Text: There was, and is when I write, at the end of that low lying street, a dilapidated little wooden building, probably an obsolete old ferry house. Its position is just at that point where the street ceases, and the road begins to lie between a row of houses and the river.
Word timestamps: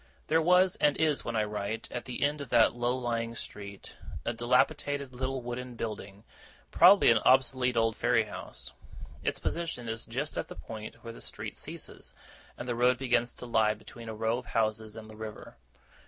There 0.29 0.41
was, 0.41 0.77
and 0.77 0.97
is 0.97 1.23
when 1.23 1.35
I 1.35 1.43
write, 1.43 1.87
at 1.91 2.05
the 2.05 2.23
end 2.23 2.41
of 2.41 2.49
that 2.49 2.73
low 2.73 2.97
lying 2.97 3.35
street, 3.35 3.97
a 4.25 4.33
dilapidated 4.33 5.13
little 5.13 5.43
wooden 5.43 5.75
building, 5.75 6.23
probably 6.71 7.11
an 7.11 7.19
obsolete 7.19 7.77
old 7.77 7.95
ferry 7.95 8.23
house. 8.23 8.73
Its 9.21 9.37
position 9.37 9.87
is 9.87 10.07
just 10.07 10.39
at 10.39 10.47
that 10.47 10.63
point 10.63 11.03
where 11.03 11.13
the 11.13 11.21
street 11.21 11.55
ceases, 11.55 12.15
and 12.57 12.67
the 12.67 12.73
road 12.73 12.97
begins 12.97 13.35
to 13.35 13.45
lie 13.45 13.75
between 13.75 14.09
a 14.09 14.15
row 14.15 14.39
of 14.39 14.47
houses 14.47 14.95
and 14.95 15.07
the 15.07 15.15
river. 15.15 15.55